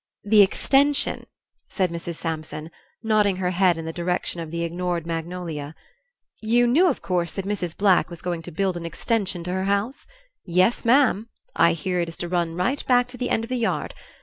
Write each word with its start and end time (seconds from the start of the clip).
"The 0.23 0.41
extension," 0.41 1.27
said 1.69 1.91
Mrs. 1.91 2.15
Sampson, 2.15 2.71
nodding 3.03 3.35
her 3.35 3.51
head 3.51 3.77
in 3.77 3.85
the 3.85 3.93
direction 3.93 4.41
of 4.41 4.49
the 4.49 4.63
ignored 4.63 5.05
magnolia. 5.05 5.75
"You 6.39 6.65
knew, 6.65 6.87
of 6.87 7.03
course, 7.03 7.33
that 7.33 7.45
Mrs. 7.45 7.77
Black 7.77 8.09
was 8.09 8.23
going 8.23 8.41
to 8.41 8.51
build 8.51 8.75
an 8.75 8.85
extension 8.87 9.43
to 9.43 9.51
her 9.53 9.65
house? 9.65 10.07
Yes, 10.43 10.85
ma'am. 10.85 11.29
I 11.55 11.73
hear 11.73 11.99
it 11.99 12.09
is 12.09 12.17
to 12.17 12.27
run 12.27 12.55
right 12.55 12.83
back 12.87 13.09
to 13.09 13.17
the 13.17 13.29
end 13.29 13.43
of 13.43 13.49
the 13.51 13.57
yard. 13.57 13.93